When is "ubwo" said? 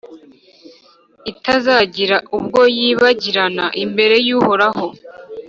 2.37-2.61